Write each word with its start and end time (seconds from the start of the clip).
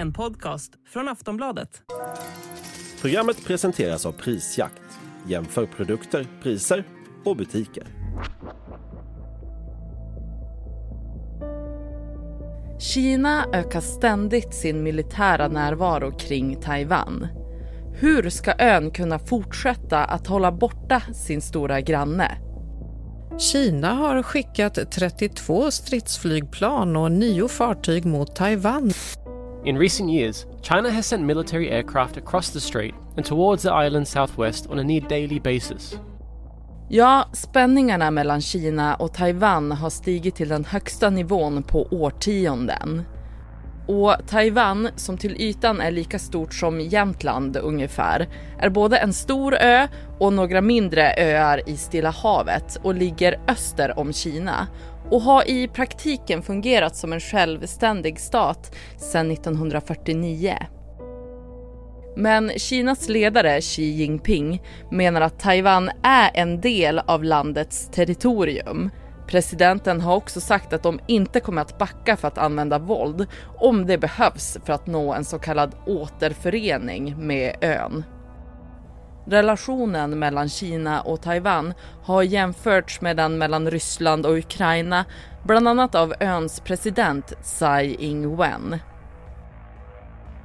En 0.00 0.12
podcast 0.12 0.72
från 0.88 1.08
Aftonbladet. 1.08 1.82
Programmet 3.00 3.44
presenteras 3.44 4.06
av 4.06 4.12
Prisjakt. 4.12 4.82
Jämför 5.26 5.66
produkter, 5.66 6.26
priser 6.42 6.84
och 7.24 7.36
butiker. 7.36 7.84
Kina 12.78 13.44
ökar 13.52 13.80
ständigt 13.80 14.54
sin 14.54 14.82
militära 14.82 15.48
närvaro 15.48 16.18
kring 16.18 16.60
Taiwan. 16.60 17.26
Hur 17.94 18.30
ska 18.30 18.54
ön 18.58 18.90
kunna 18.90 19.18
fortsätta 19.18 20.04
att 20.04 20.26
hålla 20.26 20.52
borta 20.52 21.02
sin 21.14 21.40
stora 21.40 21.80
granne? 21.80 22.38
Kina 23.38 23.94
har 23.94 24.22
skickat 24.22 24.90
32 24.92 25.70
stridsflygplan 25.70 26.96
och 26.96 27.12
nio 27.12 27.48
fartyg 27.48 28.04
mot 28.04 28.36
Taiwan. 28.36 28.92
In 29.64 29.78
recent 29.78 30.10
years, 30.10 30.46
China 30.62 30.90
has 30.90 31.06
sent 31.06 31.22
military 31.22 31.70
aircraft 31.70 32.16
across 32.16 32.50
the 32.50 32.60
strait 32.60 32.94
and 33.16 33.26
towards 33.26 33.62
the 33.62 33.68
island 33.68 34.08
southwest 34.08 34.70
on 34.70 34.78
a 34.78 34.82
near 34.82 35.00
daily 35.00 35.40
basis. 35.40 35.98
Ja, 36.88 37.28
spänningarna 37.32 38.10
mellan 38.10 38.40
Kina 38.40 38.94
och 38.94 39.14
Taiwan 39.14 39.72
har 39.72 39.90
stigit 39.90 40.34
till 40.34 40.48
den 40.48 40.64
högsta 40.64 41.10
nivån 41.10 41.62
på 41.62 41.88
årtionden. 41.90 43.02
Och 43.86 44.14
Taiwan, 44.26 44.88
som 44.96 45.18
till 45.18 45.36
ytan 45.40 45.80
är 45.80 45.90
lika 45.90 46.18
stort 46.18 46.54
som 46.54 46.80
Jämtland 46.80 47.56
ungefär, 47.56 48.28
är 48.58 48.68
både 48.68 48.96
en 48.96 49.12
stor 49.12 49.54
ö 49.54 49.88
och 50.18 50.32
några 50.32 50.60
mindre 50.60 51.14
öar 51.16 51.68
i 51.68 51.76
Stilla 51.76 52.10
havet 52.10 52.80
och 52.82 52.94
ligger 52.94 53.40
öster 53.48 53.98
om 53.98 54.12
Kina 54.12 54.66
och 55.10 55.20
har 55.20 55.50
i 55.50 55.68
praktiken 55.68 56.42
fungerat 56.42 56.96
som 56.96 57.12
en 57.12 57.20
självständig 57.20 58.20
stat 58.20 58.76
sedan 58.96 59.30
1949. 59.30 60.56
Men 62.16 62.50
Kinas 62.56 63.08
ledare 63.08 63.60
Xi 63.60 63.82
Jinping 63.82 64.62
menar 64.90 65.20
att 65.20 65.40
Taiwan 65.40 65.90
är 66.02 66.30
en 66.34 66.60
del 66.60 66.98
av 66.98 67.24
landets 67.24 67.88
territorium. 67.92 68.90
Presidenten 69.26 70.00
har 70.00 70.16
också 70.16 70.40
sagt 70.40 70.72
att 70.72 70.82
de 70.82 71.00
inte 71.06 71.40
kommer 71.40 71.62
att 71.62 71.78
backa 71.78 72.16
för 72.16 72.28
att 72.28 72.38
använda 72.38 72.78
våld 72.78 73.26
om 73.58 73.86
det 73.86 73.98
behövs 73.98 74.58
för 74.64 74.72
att 74.72 74.86
nå 74.86 75.14
en 75.14 75.24
så 75.24 75.38
kallad 75.38 75.74
återförening 75.86 77.26
med 77.26 77.56
ön. 77.60 78.04
Relationen 79.30 80.18
mellan 80.18 80.48
Kina 80.48 81.00
och 81.00 81.22
Taiwan 81.22 81.74
har 82.02 82.22
jämförts 82.22 83.00
med 83.00 83.16
den 83.16 83.38
mellan 83.38 83.70
Ryssland 83.70 84.26
och 84.26 84.38
Ukraina, 84.38 85.04
bland 85.44 85.68
annat 85.68 85.94
av 85.94 86.14
öns 86.20 86.60
president 86.60 87.32
Tsai 87.42 87.96
Ing-wen. 87.98 88.78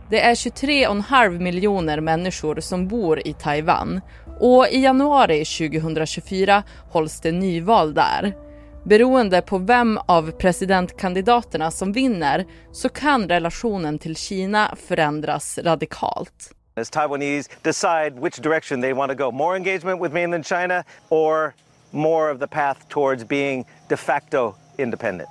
Det 0.09 0.21
är 0.21 0.35
23,5 0.35 1.39
miljoner 1.39 2.01
människor 2.01 2.59
som 2.59 2.87
bor 2.87 3.27
i 3.27 3.33
Taiwan 3.33 4.01
och 4.39 4.67
i 4.67 4.79
januari 4.79 5.45
2024 5.45 6.63
hålls 6.89 7.21
det 7.21 7.31
nyval 7.31 7.93
där. 7.93 8.35
Beroende 8.83 9.41
på 9.41 9.57
vem 9.57 9.99
av 10.05 10.31
presidentkandidaterna 10.31 11.71
som 11.71 11.91
vinner 11.91 12.45
så 12.71 12.89
kan 12.89 13.29
relationen 13.29 13.99
till 13.99 14.15
Kina 14.15 14.75
förändras 14.87 15.59
radikalt. 15.63 16.55
As 16.77 16.89
Taiwanese 16.89 17.49
decide 17.61 18.19
which 18.19 18.41
direction 18.41 18.81
they 18.81 18.93
want 18.93 19.09
to 19.09 19.15
go 19.15 19.31
more 19.31 19.57
engagement 19.57 20.01
with 20.01 20.13
mainland 20.13 20.45
China 20.45 20.83
or 21.09 21.53
more 21.91 22.31
of 22.31 22.39
the 22.39 22.47
path 22.47 22.87
towards 22.89 23.27
being 23.27 23.65
de 23.87 23.97
facto 23.97 24.55
independent. 24.77 25.29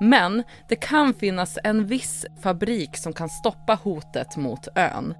Men 0.00 0.42
det 0.68 0.76
kan 0.76 1.14
finnas 1.14 1.58
en 1.64 1.86
viss 1.86 2.26
fabrik 2.42 2.96
som 2.96 3.12
kan 3.12 3.28
stoppa 3.28 3.74
hotet 3.74 4.36
mot 4.36 4.68
ön. 4.74 5.14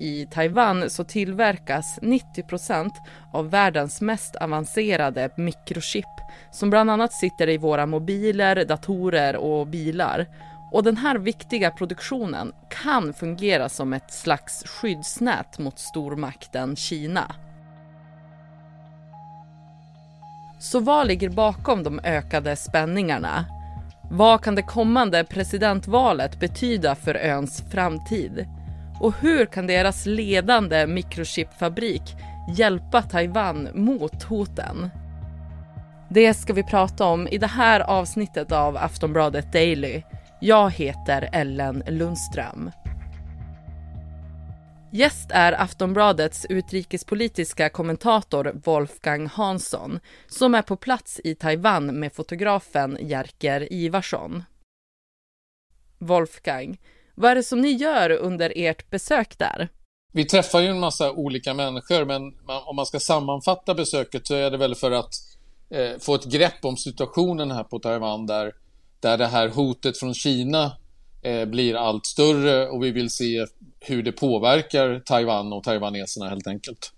I 0.00 0.26
Taiwan 0.26 0.90
så 0.90 1.04
tillverkas 1.04 1.98
90% 2.02 2.90
av 3.32 3.50
världens 3.50 4.00
mest 4.00 4.36
avancerade 4.36 5.30
mikrochip 5.36 6.20
som 6.52 6.70
bland 6.70 6.90
annat 6.90 7.12
sitter 7.12 7.48
i 7.48 7.58
våra 7.58 7.86
mobiler, 7.86 8.64
datorer 8.64 9.36
och 9.36 9.66
bilar. 9.66 10.26
Och 10.72 10.82
den 10.82 10.96
här 10.96 11.18
viktiga 11.18 11.70
produktionen 11.70 12.52
kan 12.68 13.12
fungera 13.12 13.68
som 13.68 13.92
ett 13.92 14.12
slags 14.12 14.64
skyddsnät 14.66 15.58
mot 15.58 15.78
stormakten 15.78 16.76
Kina. 16.76 17.34
Så 20.58 20.80
vad 20.80 21.06
ligger 21.06 21.28
bakom 21.30 21.82
de 21.82 22.00
ökade 22.04 22.56
spänningarna? 22.56 23.44
Vad 24.10 24.42
kan 24.42 24.54
det 24.54 24.62
kommande 24.62 25.24
presidentvalet 25.24 26.40
betyda 26.40 26.94
för 26.94 27.14
öns 27.14 27.62
framtid? 27.70 28.46
Och 29.00 29.14
hur 29.20 29.46
kan 29.46 29.66
deras 29.66 30.06
ledande 30.06 30.86
mikrochipfabrik 30.86 32.02
hjälpa 32.56 33.02
Taiwan 33.02 33.68
mot 33.74 34.22
hoten? 34.22 34.90
Det 36.08 36.34
ska 36.34 36.52
vi 36.52 36.62
prata 36.62 37.04
om 37.04 37.28
i 37.28 37.38
det 37.38 37.46
här 37.46 37.80
avsnittet 37.80 38.52
av 38.52 38.76
Aftonbladet 38.76 39.52
Daily. 39.52 40.02
Jag 40.40 40.70
heter 40.70 41.28
Ellen 41.32 41.82
Lundström. 41.88 42.70
Gäst 44.92 45.30
är 45.30 45.52
Aftonbladets 45.52 46.46
utrikespolitiska 46.48 47.68
kommentator 47.68 48.52
Wolfgang 48.64 49.26
Hansson 49.26 50.00
som 50.26 50.54
är 50.54 50.62
på 50.62 50.76
plats 50.76 51.20
i 51.24 51.34
Taiwan 51.34 51.86
med 52.00 52.12
fotografen 52.12 52.98
Jerker 53.00 53.72
Ivarsson. 53.72 54.42
Wolfgang, 55.98 56.80
vad 57.14 57.30
är 57.30 57.34
det 57.34 57.42
som 57.42 57.60
ni 57.60 57.70
gör 57.70 58.10
under 58.10 58.52
ert 58.56 58.90
besök 58.90 59.38
där? 59.38 59.68
Vi 60.12 60.24
träffar 60.24 60.60
ju 60.60 60.66
en 60.66 60.80
massa 60.80 61.12
olika 61.12 61.54
människor, 61.54 62.04
men 62.04 62.22
om 62.66 62.76
man 62.76 62.86
ska 62.86 63.00
sammanfatta 63.00 63.74
besöket 63.74 64.26
så 64.26 64.34
är 64.34 64.50
det 64.50 64.56
väl 64.56 64.74
för 64.74 64.90
att 64.90 65.12
eh, 65.70 65.98
få 66.00 66.14
ett 66.14 66.24
grepp 66.24 66.64
om 66.64 66.76
situationen 66.76 67.50
här 67.50 67.64
på 67.64 67.78
Taiwan 67.78 68.26
där, 68.26 68.52
där 69.00 69.18
det 69.18 69.26
här 69.26 69.48
hotet 69.48 69.98
från 69.98 70.14
Kina 70.14 70.72
eh, 71.22 71.44
blir 71.44 71.74
allt 71.74 72.06
större 72.06 72.68
och 72.68 72.84
vi 72.84 72.90
vill 72.90 73.10
se 73.10 73.46
hur 73.80 74.02
det 74.02 74.12
påverkar 74.12 75.00
Taiwan 75.00 75.52
och 75.52 75.64
taiwaneserna 75.64 76.28
helt 76.28 76.46
enkelt. 76.46 76.92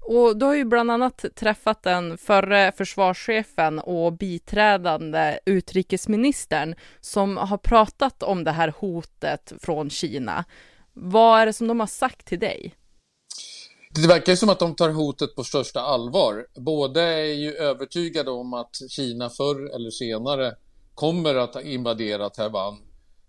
Och 0.00 0.36
du 0.36 0.46
har 0.46 0.54
ju 0.54 0.64
bland 0.64 0.90
annat 0.90 1.24
träffat 1.34 1.82
den 1.82 2.18
förre 2.18 2.72
försvarschefen 2.76 3.78
och 3.78 4.12
biträdande 4.12 5.38
utrikesministern 5.46 6.74
som 7.00 7.36
har 7.36 7.58
pratat 7.58 8.22
om 8.22 8.44
det 8.44 8.50
här 8.50 8.74
hotet 8.78 9.52
från 9.60 9.90
Kina. 9.90 10.44
Vad 10.92 11.40
är 11.40 11.46
det 11.46 11.52
som 11.52 11.68
de 11.68 11.80
har 11.80 11.86
sagt 11.86 12.26
till 12.26 12.38
dig? 12.38 12.74
Det 13.94 14.08
verkar 14.08 14.34
som 14.34 14.48
att 14.48 14.58
de 14.58 14.74
tar 14.74 14.90
hotet 14.90 15.34
på 15.34 15.44
största 15.44 15.80
allvar. 15.80 16.46
Båda 16.54 17.02
är 17.02 17.34
ju 17.34 17.54
övertygade 17.54 18.30
om 18.30 18.54
att 18.54 18.76
Kina 18.90 19.30
förr 19.30 19.74
eller 19.74 19.90
senare 19.90 20.54
kommer 20.94 21.34
att 21.34 21.64
invadera 21.64 22.30
Taiwan 22.30 22.78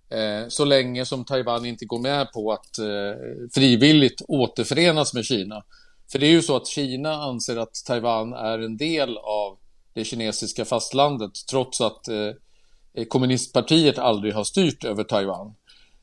eh, 0.09 0.47
så 0.47 0.65
länge 0.65 1.05
som 1.05 1.25
Taiwan 1.25 1.65
inte 1.65 1.85
går 1.85 1.99
med 1.99 2.31
på 2.31 2.51
att 2.51 2.79
eh, 2.79 3.49
frivilligt 3.53 4.21
återförenas 4.27 5.13
med 5.13 5.25
Kina. 5.25 5.63
För 6.11 6.19
det 6.19 6.25
är 6.25 6.31
ju 6.31 6.41
så 6.41 6.55
att 6.55 6.67
Kina 6.67 7.13
anser 7.13 7.57
att 7.57 7.73
Taiwan 7.87 8.33
är 8.33 8.59
en 8.59 8.77
del 8.77 9.17
av 9.17 9.57
det 9.93 10.03
kinesiska 10.03 10.65
fastlandet 10.65 11.31
trots 11.49 11.81
att 11.81 12.07
eh, 12.07 13.05
kommunistpartiet 13.07 13.97
aldrig 13.97 14.33
har 14.33 14.43
styrt 14.43 14.83
över 14.83 15.03
Taiwan. 15.03 15.53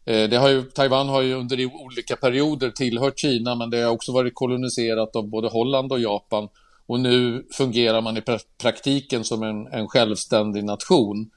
Det 0.04 0.36
har 0.36 0.48
ju, 0.48 0.62
Taiwan 0.62 1.08
har 1.08 1.22
ju 1.22 1.34
under 1.34 1.66
olika 1.66 2.16
perioder 2.16 2.70
tillhört 2.70 3.18
Kina 3.18 3.54
men 3.54 3.70
det 3.70 3.82
har 3.82 3.90
också 3.90 4.12
varit 4.12 4.34
koloniserat 4.34 5.16
av 5.16 5.28
både 5.28 5.48
Holland 5.48 5.92
och 5.92 6.00
Japan 6.00 6.48
och 6.88 7.00
nu 7.00 7.46
fungerar 7.52 8.00
man 8.00 8.16
i 8.16 8.22
praktiken 8.62 9.24
som 9.24 9.42
en, 9.42 9.66
en 9.66 9.88
självständig 9.88 10.64
nation. 10.64 11.30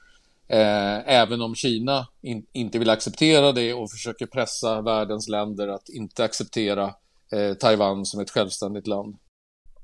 Eh, 0.52 1.08
även 1.08 1.42
om 1.42 1.54
Kina 1.54 2.06
in, 2.22 2.46
inte 2.52 2.78
vill 2.78 2.90
acceptera 2.90 3.52
det 3.52 3.74
och 3.74 3.90
försöker 3.90 4.26
pressa 4.26 4.82
världens 4.82 5.28
länder 5.28 5.68
att 5.68 5.88
inte 5.88 6.24
acceptera 6.24 6.94
eh, 7.32 7.54
Taiwan 7.54 8.06
som 8.06 8.20
ett 8.20 8.30
självständigt 8.30 8.86
land. 8.86 9.16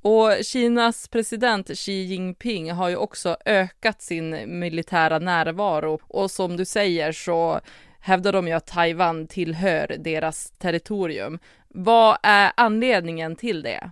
Och 0.02 0.44
Kinas 0.44 1.08
president 1.08 1.70
Xi 1.78 1.92
Jinping 1.92 2.72
har 2.72 2.88
ju 2.88 2.96
också 2.96 3.36
ökat 3.44 4.02
sin 4.02 4.58
militära 4.58 5.18
närvaro 5.18 6.00
och 6.02 6.30
som 6.30 6.56
du 6.56 6.64
säger 6.64 7.12
så 7.12 7.60
hävdar 8.00 8.32
de 8.32 8.48
ju 8.48 8.52
att 8.52 8.66
Taiwan 8.66 9.26
tillhör 9.26 9.96
deras 9.98 10.50
territorium. 10.58 11.38
Vad 11.68 12.18
är 12.22 12.52
anledningen 12.56 13.36
till 13.36 13.62
det? 13.62 13.90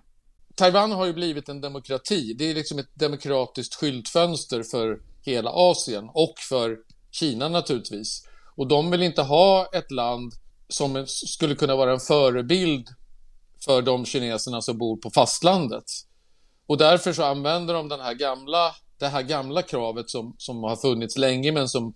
Taiwan 0.55 0.93
har 0.93 1.07
ju 1.07 1.13
blivit 1.13 1.49
en 1.49 1.61
demokrati. 1.61 2.35
Det 2.39 2.51
är 2.51 2.55
liksom 2.55 2.79
ett 2.79 2.95
demokratiskt 2.95 3.75
skyltfönster 3.75 4.63
för 4.63 4.99
hela 5.27 5.51
Asien 5.51 6.11
och 6.15 6.35
för 6.49 6.77
Kina 7.11 7.49
naturligtvis. 7.49 8.23
Och 8.57 8.67
de 8.67 8.91
vill 8.91 9.03
inte 9.03 9.23
ha 9.23 9.69
ett 9.73 9.91
land 9.91 10.33
som 10.69 11.05
skulle 11.07 11.55
kunna 11.55 11.77
vara 11.77 11.93
en 11.93 12.01
förebild 12.01 12.89
för 13.65 13.83
de 13.83 14.05
kineserna 14.05 14.63
som 14.63 14.79
bor 14.79 14.97
på 14.97 15.11
fastlandet. 15.11 15.85
Och 16.67 16.79
därför 16.79 17.13
så 17.13 17.25
använder 17.25 17.75
de 17.75 17.89
den 17.89 18.01
här 18.01 18.15
gamla, 18.15 18.75
det 18.99 19.07
här 19.07 19.23
gamla 19.23 19.63
kravet 19.63 20.11
som, 20.11 20.35
som 20.39 20.63
har 20.63 20.77
funnits 20.77 21.19
länge 21.19 21.53
men 21.53 21.69
som 21.69 21.95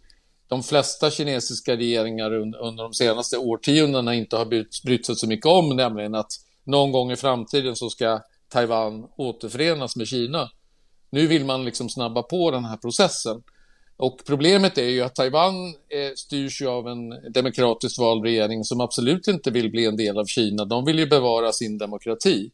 de 0.48 0.62
flesta 0.62 1.10
kinesiska 1.10 1.76
regeringar 1.76 2.34
under 2.34 2.82
de 2.82 2.92
senaste 2.92 3.38
årtiondena 3.38 4.14
inte 4.14 4.36
har 4.36 4.46
brytt 4.84 5.06
sig 5.06 5.16
så 5.16 5.26
mycket 5.26 5.46
om, 5.46 5.76
nämligen 5.76 6.14
att 6.14 6.32
någon 6.64 6.92
gång 6.92 7.12
i 7.12 7.16
framtiden 7.16 7.76
så 7.76 7.90
ska 7.90 8.20
Taiwan 8.48 9.08
återförenas 9.16 9.96
med 9.96 10.08
Kina. 10.08 10.50
Nu 11.10 11.26
vill 11.26 11.44
man 11.44 11.64
liksom 11.64 11.88
snabba 11.88 12.22
på 12.22 12.50
den 12.50 12.64
här 12.64 12.76
processen. 12.76 13.42
Och 13.96 14.20
problemet 14.26 14.78
är 14.78 14.88
ju 14.88 15.02
att 15.02 15.14
Taiwan 15.14 15.66
eh, 15.66 16.14
styrs 16.16 16.62
ju 16.62 16.68
av 16.68 16.88
en 16.88 17.32
demokratiskt 17.32 17.98
vald 17.98 18.24
regering 18.24 18.64
som 18.64 18.80
absolut 18.80 19.28
inte 19.28 19.50
vill 19.50 19.70
bli 19.70 19.86
en 19.86 19.96
del 19.96 20.18
av 20.18 20.24
Kina. 20.24 20.64
De 20.64 20.84
vill 20.84 20.98
ju 20.98 21.06
bevara 21.06 21.52
sin 21.52 21.78
demokrati. 21.78 22.50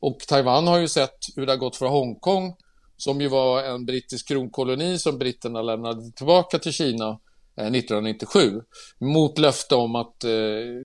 Och 0.00 0.18
Taiwan 0.18 0.66
har 0.66 0.78
ju 0.78 0.88
sett 0.88 1.18
hur 1.36 1.46
det 1.46 1.52
har 1.52 1.56
gått 1.56 1.76
för 1.76 1.86
Hongkong 1.86 2.56
som 2.96 3.20
ju 3.20 3.28
var 3.28 3.62
en 3.62 3.86
brittisk 3.86 4.28
kronkoloni 4.28 4.98
som 4.98 5.18
britterna 5.18 5.62
lämnade 5.62 6.10
tillbaka 6.10 6.58
till 6.58 6.72
Kina 6.72 7.08
eh, 7.56 7.66
1997 7.66 8.62
mot 8.98 9.38
löfte 9.38 9.74
om 9.74 9.96
att 9.96 10.24
eh, 10.24 10.30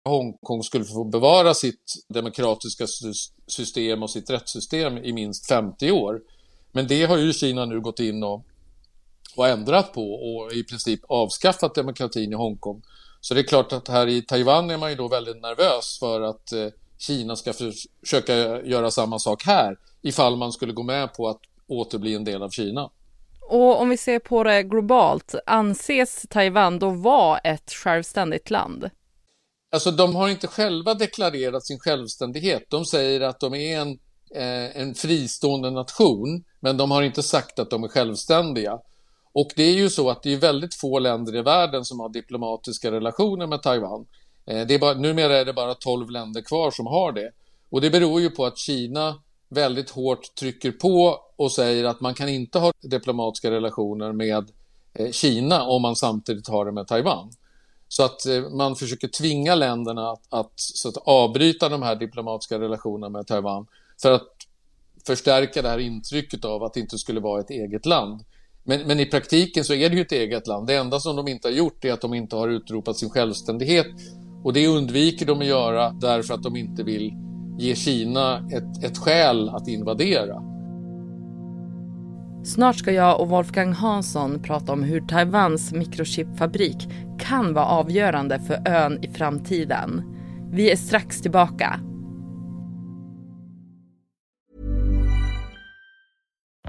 Hongkong 0.03 0.63
skulle 0.63 0.86
få 0.86 1.03
bevara 1.03 1.53
sitt 1.53 2.06
demokratiska 2.10 2.86
system 3.48 4.03
och 4.03 4.10
sitt 4.10 4.30
rättssystem 4.30 4.98
i 4.98 5.13
minst 5.13 5.48
50 5.48 5.92
år. 5.92 6.21
Men 6.72 6.88
det 6.88 7.06
har 7.06 7.18
ju 7.18 7.34
Kina 7.34 7.66
nu 7.66 7.81
gått 7.81 8.00
in 8.00 8.24
och, 8.24 8.46
och 9.36 9.48
ändrat 9.48 9.94
på 9.94 10.14
och 10.14 10.54
i 10.54 10.64
princip 10.64 11.00
avskaffat 11.08 11.75
demokratin 11.75 12.31
i 12.31 12.36
Hongkong. 12.36 12.81
Så 13.22 13.34
det 13.34 13.40
är 13.40 13.44
klart 13.44 13.74
att 13.74 13.88
här 13.88 14.08
i 14.08 14.22
Taiwan 14.22 14.69
är 14.69 14.78
man 14.78 14.90
ju 14.90 14.96
då 14.96 15.08
väldigt 15.08 15.42
nervös 15.42 16.00
för 16.00 16.22
att 16.22 16.52
eh, 16.52 16.68
Kina 16.98 17.36
ska 17.36 17.54
försöka 17.54 18.34
göra 18.62 18.92
samma 18.92 19.19
sak 19.19 19.44
här 19.44 19.78
ifall 20.02 20.36
man 20.36 20.52
skulle 20.52 20.74
gå 20.74 20.84
med 20.84 21.14
på 21.14 21.28
att 21.28 21.42
återbli 21.68 22.16
en 22.16 22.24
del 22.24 22.44
av 22.44 22.50
Kina. 22.50 22.90
Och 23.50 23.81
om 23.81 23.90
vi 23.90 23.98
ser 23.98 24.20
på 24.20 24.44
det 24.44 24.63
globalt, 24.63 25.36
anses 25.46 26.25
Taiwan 26.30 26.80
då 26.80 26.90
vara 26.90 27.38
ett 27.38 27.72
självständigt 27.72 28.50
land? 28.50 28.90
Alltså 29.72 29.92
de 29.92 30.16
har 30.16 30.30
inte 30.30 30.48
själva 30.48 30.94
deklarerat 30.94 31.66
sin 31.66 31.80
självständighet. 31.80 32.63
De 32.70 32.86
säger 32.86 33.22
att 33.22 33.40
de 33.40 33.54
är 33.54 33.80
en, 33.80 34.00
eh, 34.35 34.81
en 34.81 34.95
fristående 34.95 35.71
nation, 35.71 36.44
men 36.59 36.77
de 36.77 36.91
har 36.91 37.01
inte 37.01 37.24
sagt 37.24 37.59
att 37.59 37.69
de 37.69 37.83
är 37.83 37.88
självständiga. 37.88 38.79
Och 39.33 39.51
det 39.56 39.63
är 39.63 39.74
ju 39.74 39.89
så 39.89 40.09
att 40.09 40.24
det 40.24 40.33
är 40.33 40.38
väldigt 40.38 40.75
få 40.75 41.00
länder 41.00 41.35
i 41.35 41.41
världen 41.41 41.85
som 41.85 42.00
har 42.00 42.09
diplomatiska 42.09 42.91
relationer 42.91 43.47
med 43.47 43.63
Taiwan. 43.63 44.06
Eh, 44.45 44.68
det 44.68 44.74
är 44.74 44.79
bara, 44.79 44.94
numera 44.94 45.38
är 45.38 45.45
det 45.45 45.53
bara 45.53 45.74
12 45.74 46.09
länder 46.09 46.41
kvar 46.41 46.71
som 46.71 46.88
har 46.88 47.12
det. 47.12 47.31
Och 47.69 47.81
det 47.81 47.89
beror 47.89 48.21
ju 48.21 48.29
på 48.29 48.45
att 48.45 48.57
Kina 48.57 49.15
väldigt 49.50 49.89
hårt 49.89 50.35
trycker 50.35 50.71
på 50.71 51.19
och 51.35 51.51
säger 51.51 51.83
att 51.83 52.01
man 52.01 52.13
kan 52.13 52.29
inte 52.29 52.59
ha 52.59 52.71
diplomatiska 52.81 53.51
relationer 53.51 54.12
med 54.12 54.51
eh, 54.94 55.12
Kina 55.12 55.63
om 55.63 55.81
man 55.81 55.95
samtidigt 55.95 56.47
har 56.47 56.65
det 56.65 56.71
med 56.71 56.88
Taiwan. 56.88 57.31
Så 57.88 58.03
att 58.03 58.25
eh, 58.25 58.50
man 58.50 58.75
försöker 58.75 59.07
tvinga 59.07 59.56
länderna 59.56 60.12
att, 60.12 60.21
att, 60.29 60.51
så 60.56 60.89
att 60.89 60.97
avbryta 60.97 61.69
de 61.69 61.81
här 61.81 61.95
diplomatiska 61.95 62.59
relationerna 62.59 63.09
med 63.09 63.27
Taiwan 63.27 63.68
för 64.02 64.12
att 64.12 64.28
förstärka 65.08 65.62
det 65.62 65.70
här 65.70 65.80
intrycket 65.80 66.46
av 66.46 66.64
att 66.64 66.74
det 66.74 66.80
inte 66.80 66.98
skulle 66.98 67.20
vara 67.20 67.42
ett 67.42 67.50
eget 67.50 67.86
land. 67.86 68.22
Men, 68.64 68.88
men, 68.88 69.00
i 69.00 69.06
praktiken 69.06 69.64
så 69.64 69.74
är 69.74 69.90
det 69.90 69.96
ju 69.96 70.02
ett 70.02 70.12
eget 70.12 70.48
land. 70.48 70.68
Det 70.68 70.76
enda 70.76 71.00
som 71.00 71.16
de 71.16 71.28
inte 71.28 71.48
har 71.48 71.54
gjort 71.54 71.86
är 71.86 71.94
att 71.94 72.02
de 72.02 72.14
inte 72.14 72.36
har 72.36 72.50
utropat 72.50 72.98
sin 72.98 73.10
självständighet 73.10 73.88
och 74.44 74.54
det 74.54 74.68
undviker 74.68 75.26
de 75.26 75.40
att 75.40 75.46
göra 75.46 75.92
därför 75.92 76.34
att 76.34 76.44
de 76.44 76.56
inte 76.56 76.84
vill 76.84 77.14
ge 77.60 77.76
Kina 77.76 78.38
ett, 78.38 78.84
ett 78.84 78.98
skäl 78.98 79.50
att 79.50 79.68
invadera. 79.68 80.44
Snart 82.44 82.76
ska 82.76 82.92
jag 82.92 83.22
och 83.22 83.30
Wolfgang 83.30 83.74
Hansson 83.74 84.42
prata 84.44 84.74
om 84.74 84.84
hur 84.84 85.02
Taiwans 85.02 85.74
mikrochipfabrik 85.74 86.90
kan 87.20 87.54
vara 87.54 87.66
avgörande 87.66 88.40
för 88.40 88.68
ön 88.68 89.04
i 89.04 89.08
framtiden. 89.08 90.02
Vi 90.52 90.72
är 90.72 90.76
strax 90.76 91.22
tillbaka. 91.22 91.80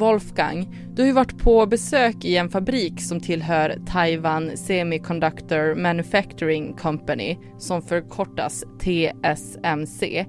Wolfgang, 0.00 0.76
du 0.94 1.02
har 1.02 1.06
ju 1.06 1.12
varit 1.12 1.38
på 1.38 1.66
besök 1.66 2.24
i 2.24 2.36
en 2.36 2.50
fabrik 2.50 3.00
som 3.00 3.20
tillhör 3.20 3.78
Taiwan 3.86 4.56
Semiconductor 4.56 5.74
Manufacturing 5.74 6.76
Company 6.76 7.38
som 7.58 7.82
förkortas 7.82 8.64
TSMC. 8.78 10.26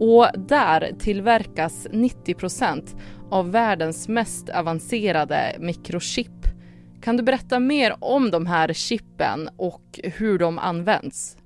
Och 0.00 0.26
där 0.48 0.92
tillverkas 0.98 1.86
90 1.92 2.34
procent 2.34 2.96
av 3.30 3.50
världens 3.50 4.08
mest 4.08 4.48
avancerade 4.48 5.56
mikrochip. 5.60 6.46
Kan 7.02 7.16
du 7.16 7.22
berätta 7.22 7.60
mer 7.60 7.96
om 8.00 8.30
de 8.30 8.46
här 8.46 8.72
chippen 8.72 9.48
och 9.56 10.00
hur 10.02 10.38
de 10.38 10.58
används? 10.58 11.36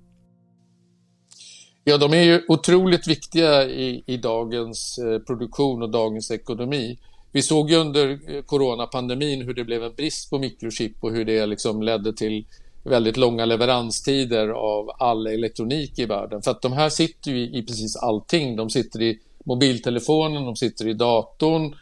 Ja, 1.84 1.99
de 1.99 2.14
är 2.14 2.23
ju 2.23 2.43
otroligt 2.49 3.08
viktiga 3.08 3.64
i, 3.64 4.05
i 4.06 4.17
dagens 4.17 4.99
eh, 4.99 5.19
produktion 5.19 5.82
och 5.82 5.90
dagens 5.90 6.31
ekonomi. 6.31 6.99
Vi 7.37 7.43
såg 7.43 7.71
ju 7.71 7.77
under 7.77 8.19
eh, 8.29 8.43
coronapandemin 8.43 9.43
hur 9.43 9.55
det 9.55 9.65
blev 9.65 9.85
en 9.85 9.94
brist 9.94 10.31
på 10.31 10.38
mikrochip 10.38 10.93
och 11.00 11.12
hur 11.12 11.25
det 11.25 11.47
liksom 11.47 11.83
ledde 11.83 12.12
till 12.12 12.47
väldigt 12.83 13.17
långa 13.17 13.44
leveranstider 13.44 14.49
av 14.49 14.91
all 14.99 15.27
elektronik 15.27 15.99
i 15.99 16.06
världen. 16.06 16.43
För 16.43 16.50
att 16.50 16.62
de 16.62 16.73
här 16.73 16.88
sitter 16.88 17.31
ju 17.31 17.59
i 17.59 17.62
precis 17.62 17.97
allting. 17.97 18.56
De 18.56 18.71
sitter 18.71 19.03
i 19.03 19.19
mobiltelefonen, 19.44 20.44
de 20.44 20.56
sitter 20.56 20.88
i 20.88 20.93
datorn, 20.94 21.75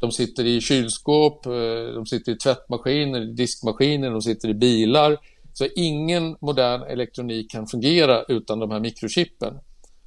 de 0.00 0.12
sitter 0.12 0.46
i 0.46 0.60
kylskåp, 0.60 1.46
eh, 1.46 1.52
de 1.94 2.06
sitter 2.06 2.32
i 2.32 2.36
tvättmaskiner, 2.36 3.20
diskmaskiner, 3.20 4.10
de 4.10 4.22
sitter 4.22 4.48
i 4.48 4.54
bilar. 4.54 5.18
Så 5.52 5.66
ingen 5.76 6.36
modern 6.40 6.82
elektronik 6.82 7.50
kan 7.50 7.66
fungera 7.66 8.22
utan 8.28 8.58
de 8.58 8.70
här 8.70 8.80
mikrochippen. 8.80 9.54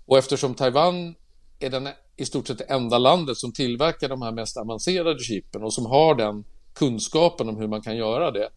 Och 0.06 0.18
eftersom 0.18 0.56
Taiwan 0.56 1.16
är 1.60 1.70
den 1.70 1.88
i 2.18 2.26
stort 2.26 2.48
sett 2.48 2.58
det 2.58 2.64
enda 2.64 2.98
landet 2.98 3.38
som 3.38 3.54
tillverkar 3.54 4.10
de 4.10 4.22
här 4.22 4.32
mest 4.32 4.58
avancerade 4.58 5.20
chippen 5.20 5.64
och 5.64 5.74
som 5.74 5.86
har 5.86 6.16
den 6.16 6.44
kunskapen 6.74 7.50
om 7.50 7.58
hur 7.58 7.68
man 7.68 7.82
kan 7.82 7.98
göra 7.98 8.32
det. 8.32 8.50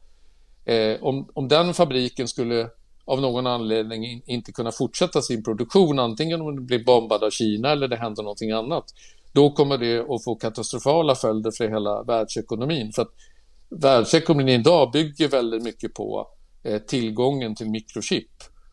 Eh, 0.64 1.02
om, 1.02 1.28
om 1.34 1.48
den 1.48 1.74
fabriken 1.74 2.28
skulle 2.28 2.70
av 3.04 3.20
någon 3.20 3.46
anledning 3.46 4.22
inte 4.26 4.52
kunna 4.52 4.72
fortsätta 4.72 5.22
sin 5.22 5.44
produktion, 5.44 5.98
antingen 5.98 6.40
om 6.40 6.56
den 6.56 6.66
blir 6.66 6.84
bombad 6.84 7.24
av 7.24 7.30
Kina 7.30 7.70
eller 7.70 7.88
det 7.88 7.96
händer 7.96 8.22
någonting 8.22 8.50
annat, 8.50 8.84
då 9.32 9.50
kommer 9.50 9.78
det 9.78 9.98
att 9.98 10.24
få 10.24 10.34
katastrofala 10.34 11.14
följder 11.14 11.50
för 11.50 11.68
hela 11.68 12.02
världsekonomin. 12.02 12.92
För 12.92 13.02
att 13.02 13.12
världsekonomin 13.68 14.60
idag 14.60 14.90
bygger 14.92 15.28
väldigt 15.28 15.62
mycket 15.62 15.94
på 15.94 16.28
eh, 16.62 16.78
tillgången 16.78 17.54
till 17.54 17.70
mikrochip. 17.70 18.30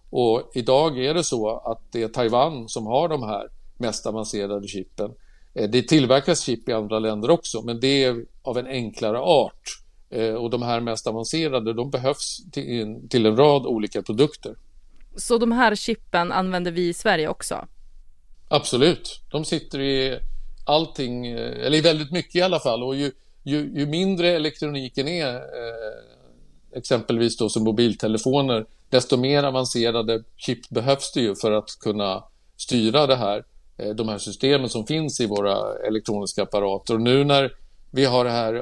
Och 0.10 0.52
idag 0.54 1.00
är 1.00 1.14
det 1.14 1.24
så 1.24 1.58
att 1.58 1.92
det 1.92 2.04
är 2.04 2.08
Taiwan 2.08 2.70
som 2.70 2.86
har 2.86 3.08
de 3.10 3.24
här 3.24 3.48
mest 3.80 4.06
avancerade 4.06 4.68
chippen. 4.68 5.12
Eh, 5.54 5.70
det 5.70 5.82
tillverkas 5.82 6.42
chip 6.42 6.70
i 6.70 6.74
andra 6.74 7.00
länder 7.00 7.30
också, 7.30 7.62
men 7.62 7.80
det 7.80 8.04
är 8.04 8.26
av 8.42 8.58
en 8.58 8.68
enklare 8.68 9.20
art. 9.20 9.82
Eh, 10.10 10.34
och 10.34 10.50
de 10.50 10.62
här 10.62 10.80
mest 10.80 11.08
avancerade, 11.08 11.74
de 11.74 11.90
behövs 11.90 12.42
till 13.10 13.26
en 13.26 13.38
rad 13.38 13.66
olika 13.66 14.02
produkter. 14.02 14.56
Så 15.16 15.38
de 15.38 15.52
här 15.52 15.76
chippen 15.76 16.32
använder 16.32 16.72
vi 16.72 16.88
i 16.88 16.94
Sverige 16.94 17.28
också? 17.28 17.68
Absolut. 18.48 19.22
De 19.32 19.46
sitter 19.46 19.80
i 19.80 20.20
allting, 20.66 21.28
eh, 21.28 21.66
eller 21.66 21.78
i 21.78 21.82
väldigt 21.82 22.12
mycket 22.12 22.36
i 22.36 22.42
alla 22.42 22.60
fall. 22.60 22.84
Och 22.84 22.96
ju, 22.96 23.12
ju, 23.44 23.72
ju 23.76 23.86
mindre 23.86 24.32
elektroniken 24.32 25.08
är, 25.08 25.36
eh, 25.36 26.78
exempelvis 26.78 27.38
då 27.38 27.50
som 27.50 27.64
mobiltelefoner, 27.64 28.66
desto 28.90 29.18
mer 29.18 29.44
avancerade 29.44 30.24
chip 30.38 30.70
behövs 30.70 31.12
det 31.12 31.22
ju 31.22 31.36
för 31.36 31.52
att 31.52 31.70
kunna 31.80 32.24
styra 32.58 33.08
det 33.08 33.16
här. 33.16 33.44
Eh, 33.78 33.90
de 33.90 34.10
här 34.10 34.18
systemen 34.18 34.70
som 34.70 34.86
finns 34.86 35.20
i 35.20 35.26
våra 35.26 35.88
elektroniska 35.88 36.44
apparater. 36.44 36.94
Och 36.94 37.02
nu 37.02 37.24
när 37.24 37.52
vi 37.92 38.06
har 38.06 38.26
det 38.26 38.32
här 38.32 38.54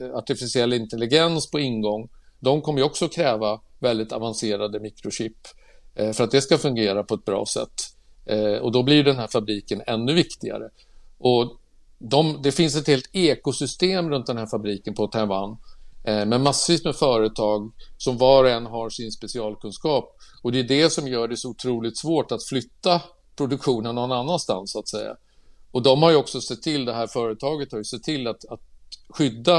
eh, 0.00 0.14
artificiell 0.14 0.72
intelligens 0.72 1.50
på 1.50 1.60
ingång, 1.60 2.08
de 2.40 2.62
kommer 2.62 2.78
ju 2.78 2.84
också 2.84 3.08
kräva 3.08 3.60
väldigt 3.78 4.12
avancerade 4.12 4.80
mikrochip 4.80 5.36
eh, 5.94 6.12
för 6.12 6.24
att 6.24 6.30
det 6.30 6.40
ska 6.40 6.58
fungera 6.58 7.04
på 7.04 7.14
ett 7.14 7.24
bra 7.24 7.46
sätt. 7.46 7.94
Och 8.60 8.72
då 8.72 8.82
blir 8.82 9.04
den 9.04 9.16
här 9.16 9.26
fabriken 9.26 9.82
ännu 9.86 10.14
viktigare. 10.14 10.70
Och 11.18 11.56
de, 11.98 12.42
det 12.42 12.52
finns 12.52 12.76
ett 12.76 12.86
helt 12.86 13.10
ekosystem 13.12 14.10
runt 14.10 14.26
den 14.26 14.36
här 14.36 14.46
fabriken 14.46 14.94
på 14.94 15.06
Taiwan 15.06 15.56
med 16.04 16.40
massvis 16.40 16.84
med 16.84 16.96
företag 16.96 17.72
som 17.98 18.18
var 18.18 18.44
och 18.44 18.50
en 18.50 18.66
har 18.66 18.90
sin 18.90 19.12
specialkunskap. 19.12 20.16
Och 20.42 20.52
det 20.52 20.58
är 20.58 20.64
det 20.64 20.90
som 20.90 21.08
gör 21.08 21.28
det 21.28 21.36
så 21.36 21.50
otroligt 21.50 21.98
svårt 21.98 22.32
att 22.32 22.44
flytta 22.44 23.02
produktionen 23.38 23.94
någon 23.94 24.12
annanstans 24.12 24.72
så 24.72 24.78
att 24.78 24.88
säga. 24.88 25.16
Och 25.70 25.82
de 25.82 26.02
har 26.02 26.10
ju 26.10 26.16
också 26.16 26.40
sett 26.40 26.62
till, 26.62 26.84
det 26.84 26.92
här 26.92 27.06
företaget 27.06 27.72
har 27.72 27.78
ju 27.78 27.84
sett 27.84 28.02
till 28.02 28.26
att, 28.26 28.44
att 28.48 28.60
skydda 29.08 29.56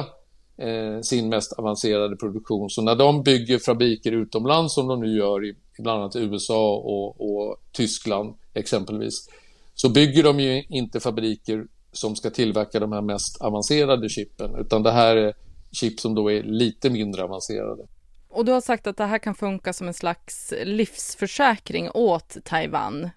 eh, 0.57 1.01
sin 1.01 1.29
mest 1.29 1.53
avancerade 1.53 2.15
produktion. 2.15 2.69
Så 2.69 2.81
när 2.81 2.95
de 2.95 3.23
bygger 3.23 3.59
fabriker 3.59 4.11
utomlands 4.11 4.73
som 4.73 4.87
de 4.87 4.99
nu 4.99 5.17
gör 5.17 5.45
i, 5.45 5.55
bland 5.77 6.01
annat 6.01 6.15
USA 6.15 6.75
och, 6.75 7.21
och 7.21 7.57
Tyskland 7.71 8.35
exempelvis, 8.53 9.29
så 9.73 9.89
bygger 9.89 10.23
de 10.23 10.39
ju 10.39 10.63
inte 10.69 10.99
fabriker 10.99 11.65
som 11.91 12.15
ska 12.15 12.29
tillverka 12.29 12.79
de 12.79 12.91
här 12.91 13.01
mest 13.01 13.41
avancerade 13.41 14.09
chippen, 14.09 14.55
utan 14.55 14.83
det 14.83 14.91
här 14.91 15.15
är 15.15 15.33
chip 15.71 15.99
som 15.99 16.15
då 16.15 16.31
är 16.31 16.43
lite 16.43 16.89
mindre 16.89 17.23
avancerade. 17.23 17.83
Och 18.29 18.45
du 18.45 18.51
har 18.51 18.61
sagt 18.61 18.87
att 18.87 18.97
det 18.97 19.05
här 19.05 19.17
kan 19.17 19.35
funka 19.35 19.73
som 19.73 19.87
en 19.87 19.93
slags 19.93 20.53
livsförsäkring 20.63 21.89
åt 21.93 22.37
Taiwan. 22.43 23.09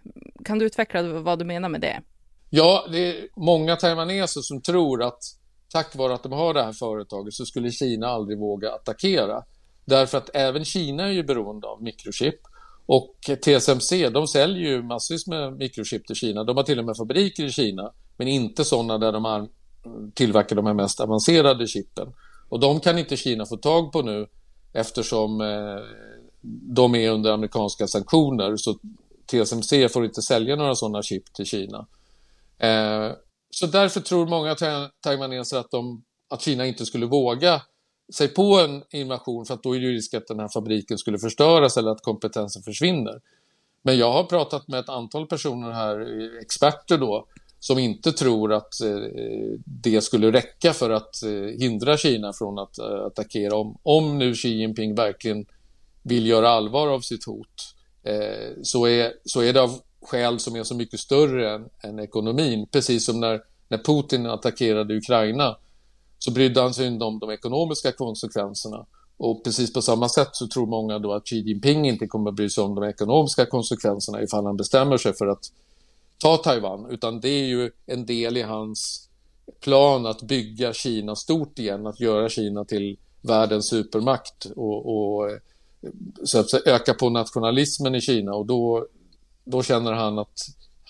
Kan 0.44 0.58
du 0.58 0.66
utveckla 0.66 1.02
vad 1.02 1.38
du 1.38 1.44
menar 1.44 1.68
med 1.68 1.80
det? 1.80 2.02
Ja, 2.50 2.86
det 2.92 2.98
är 2.98 3.28
många 3.36 3.76
taiwaneser 3.76 4.40
som 4.40 4.60
tror 4.60 5.02
att 5.02 5.22
tack 5.72 5.96
vare 5.96 6.14
att 6.14 6.22
de 6.22 6.32
har 6.32 6.54
det 6.54 6.62
här 6.62 6.72
företaget 6.72 7.34
så 7.34 7.46
skulle 7.46 7.70
Kina 7.70 8.06
aldrig 8.06 8.38
våga 8.38 8.72
attackera. 8.72 9.42
Därför 9.84 10.18
att 10.18 10.30
även 10.34 10.64
Kina 10.64 11.08
är 11.08 11.12
ju 11.12 11.22
beroende 11.22 11.66
av 11.66 11.82
mikrochip 11.82 12.40
och 12.86 13.16
TSMC, 13.42 14.08
de 14.08 14.26
säljer 14.26 14.70
ju 14.70 14.82
massvis 14.82 15.26
med 15.26 15.52
mikrochip 15.52 16.06
till 16.06 16.16
Kina. 16.16 16.44
De 16.44 16.56
har 16.56 16.64
till 16.64 16.78
och 16.78 16.84
med 16.84 16.96
fabriker 16.96 17.44
i 17.44 17.50
Kina, 17.50 17.92
men 18.16 18.28
inte 18.28 18.64
sådana 18.64 18.98
där 18.98 19.12
de 19.12 19.48
tillverkar 20.14 20.56
de 20.56 20.66
här 20.66 20.74
mest 20.74 21.00
avancerade 21.00 21.66
chippen. 21.66 22.12
Och 22.48 22.60
de 22.60 22.80
kan 22.80 22.98
inte 22.98 23.16
Kina 23.16 23.46
få 23.46 23.56
tag 23.56 23.92
på 23.92 24.02
nu 24.02 24.26
eftersom 24.72 25.40
eh, 25.40 25.84
de 26.74 26.94
är 26.94 27.10
under 27.10 27.32
amerikanska 27.32 27.86
sanktioner. 27.86 28.56
Så 28.56 28.78
TSMC 29.26 29.88
får 29.88 30.04
inte 30.04 30.22
sälja 30.22 30.56
några 30.56 30.74
sådana 30.74 31.02
chip 31.02 31.34
till 31.34 31.46
Kina. 31.46 31.86
Eh, 32.58 33.12
så 33.50 33.66
därför 33.66 34.00
tror 34.00 34.26
många 34.26 34.56
taiwaneser 35.02 35.58
att, 35.58 35.74
att 36.28 36.42
Kina 36.42 36.66
inte 36.66 36.86
skulle 36.86 37.06
våga 37.06 37.62
sig 38.12 38.28
på 38.28 38.60
en 38.60 38.82
invasion 38.90 39.46
för 39.46 39.54
att 39.54 39.62
då 39.62 39.76
är 39.76 39.80
det 39.80 39.86
ju 39.86 39.92
risk 39.92 40.14
att 40.14 40.26
den 40.26 40.40
här 40.40 40.48
fabriken 40.48 40.98
skulle 40.98 41.18
förstöras 41.18 41.76
eller 41.76 41.90
att 41.90 42.02
kompetensen 42.02 42.62
försvinner. 42.62 43.20
Men 43.82 43.98
jag 43.98 44.12
har 44.12 44.24
pratat 44.24 44.68
med 44.68 44.80
ett 44.80 44.88
antal 44.88 45.26
personer 45.26 45.70
här, 45.70 46.00
eh, 46.00 46.40
experter 46.42 46.98
då, 46.98 47.26
som 47.58 47.78
inte 47.78 48.12
tror 48.12 48.52
att 48.52 48.80
eh, 48.80 48.96
det 49.64 50.00
skulle 50.00 50.32
räcka 50.32 50.72
för 50.72 50.90
att 50.90 51.22
eh, 51.22 51.30
hindra 51.30 51.96
Kina 51.96 52.32
från 52.32 52.58
att 52.58 52.78
eh, 52.78 53.06
attackera. 53.06 53.56
Om, 53.56 53.78
om 53.82 54.18
nu 54.18 54.34
Xi 54.34 54.48
Jinping 54.48 54.94
verkligen 54.94 55.46
vill 56.02 56.26
göra 56.26 56.48
allvar 56.48 56.88
av 56.88 57.00
sitt 57.00 57.24
hot 57.24 57.74
Eh, 58.02 58.62
så, 58.62 58.86
är, 58.86 59.12
så 59.24 59.40
är 59.40 59.52
det 59.52 59.62
av 59.62 59.80
skäl 60.02 60.38
som 60.38 60.56
är 60.56 60.62
så 60.62 60.74
mycket 60.74 61.00
större 61.00 61.54
än, 61.54 61.68
än 61.80 61.98
ekonomin. 61.98 62.66
Precis 62.66 63.04
som 63.04 63.20
när, 63.20 63.42
när 63.68 63.78
Putin 63.78 64.26
attackerade 64.26 64.96
Ukraina 64.96 65.56
så 66.18 66.30
brydde 66.30 66.60
han 66.60 66.74
sig 66.74 66.86
inte 66.86 67.04
om 67.04 67.18
de 67.18 67.30
ekonomiska 67.30 67.92
konsekvenserna. 67.92 68.86
Och 69.16 69.44
precis 69.44 69.72
på 69.72 69.82
samma 69.82 70.08
sätt 70.08 70.28
så 70.32 70.48
tror 70.48 70.66
många 70.66 70.98
då 70.98 71.12
att 71.12 71.26
Xi 71.26 71.36
Jinping 71.36 71.88
inte 71.88 72.06
kommer 72.06 72.30
att 72.30 72.36
bry 72.36 72.50
sig 72.50 72.64
om 72.64 72.74
de 72.74 72.84
ekonomiska 72.84 73.46
konsekvenserna 73.46 74.22
ifall 74.22 74.46
han 74.46 74.56
bestämmer 74.56 74.96
sig 74.96 75.12
för 75.12 75.26
att 75.26 75.52
ta 76.18 76.36
Taiwan, 76.36 76.86
utan 76.90 77.20
det 77.20 77.28
är 77.28 77.44
ju 77.44 77.70
en 77.86 78.06
del 78.06 78.36
i 78.36 78.42
hans 78.42 79.08
plan 79.60 80.06
att 80.06 80.22
bygga 80.22 80.72
Kina 80.72 81.16
stort 81.16 81.58
igen, 81.58 81.86
att 81.86 82.00
göra 82.00 82.28
Kina 82.28 82.64
till 82.64 82.98
världens 83.20 83.68
supermakt 83.68 84.44
och, 84.56 84.86
och 84.86 85.30
så 86.24 86.38
att 86.38 86.50
säga, 86.50 86.62
öka 86.74 86.94
på 86.94 87.10
nationalismen 87.10 87.94
i 87.94 88.00
Kina 88.00 88.34
och 88.34 88.46
då, 88.46 88.86
då 89.44 89.62
känner 89.62 89.92
han 89.92 90.18
att 90.18 90.38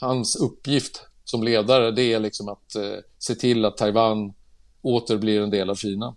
hans 0.00 0.36
uppgift 0.36 1.06
som 1.24 1.42
ledare 1.42 1.90
det 1.90 2.12
är 2.12 2.20
liksom 2.20 2.48
att 2.48 2.74
eh, 2.74 2.98
se 3.18 3.34
till 3.34 3.64
att 3.64 3.76
Taiwan 3.76 4.32
åter 4.82 5.16
blir 5.16 5.40
en 5.40 5.50
del 5.50 5.70
av 5.70 5.74
Kina. 5.74 6.16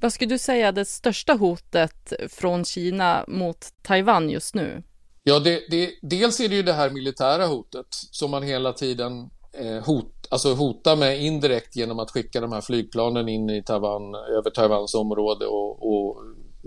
Vad 0.00 0.12
skulle 0.12 0.34
du 0.34 0.38
säga 0.38 0.68
är 0.68 0.72
det 0.72 0.84
största 0.84 1.32
hotet 1.32 2.12
från 2.28 2.64
Kina 2.64 3.24
mot 3.28 3.66
Taiwan 3.82 4.30
just 4.30 4.54
nu? 4.54 4.82
Ja, 5.22 5.38
det, 5.38 5.62
det, 5.70 5.90
dels 6.02 6.40
är 6.40 6.48
det 6.48 6.54
ju 6.56 6.62
det 6.62 6.72
här 6.72 6.90
militära 6.90 7.46
hotet 7.46 7.86
som 7.90 8.30
man 8.30 8.42
hela 8.42 8.72
tiden 8.72 9.30
eh, 9.52 9.84
hot, 9.84 10.26
alltså 10.30 10.54
hotar 10.54 10.96
med 10.96 11.22
indirekt 11.22 11.76
genom 11.76 11.98
att 11.98 12.10
skicka 12.10 12.40
de 12.40 12.52
här 12.52 12.60
flygplanen 12.60 13.28
in 13.28 13.50
i 13.50 13.62
Taiwan, 13.62 14.14
över 14.14 14.50
Taiwans 14.50 14.94
område 14.94 15.46
och, 15.46 15.92
och 15.92 16.22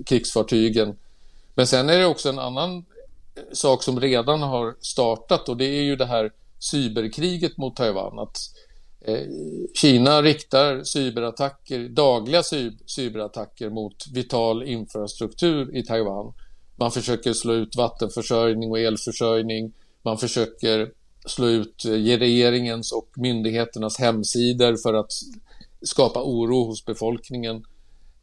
krigsfartygen. 0.06 0.96
Men 1.56 1.68
sen 1.68 1.90
är 1.90 1.98
det 1.98 2.06
också 2.06 2.30
en 2.30 2.40
annan 2.40 2.78
eh, 2.78 2.84
sak 3.52 3.84
som 3.84 4.00
redan 4.00 4.42
har 4.42 4.76
startat 4.82 5.50
och 5.50 5.58
det 5.58 5.66
är 5.66 5.82
ju 5.82 5.96
det 5.96 6.06
här 6.06 6.32
cyberkriget 6.60 7.58
mot 7.58 7.76
Taiwan. 7.76 8.20
Att 8.20 8.38
eh, 9.02 9.28
Kina 9.74 10.22
riktar 10.22 10.84
cyberattacker, 10.84 11.90
dagliga 11.90 12.44
cyberattacker 12.86 13.70
mot 13.70 14.08
vital 14.14 14.64
infrastruktur 14.64 15.76
i 15.78 15.84
Taiwan 15.84 16.34
man 16.76 16.92
försöker 16.92 17.34
slå 17.34 17.54
ut 17.54 17.76
vattenförsörjning 17.76 18.72
och 18.72 18.80
elförsörjning. 18.80 19.74
Man 20.02 20.18
försöker 20.18 20.92
slå 21.26 21.48
ut 21.48 21.86
eh, 21.86 21.90
regeringens 21.92 22.92
och 22.92 23.10
myndigheternas 23.16 24.00
hemsidor 24.00 24.76
för 24.76 24.94
att 24.94 25.12
skapa 25.82 26.24
oro 26.24 26.66
hos 26.66 26.86
befolkningen. 26.86 27.66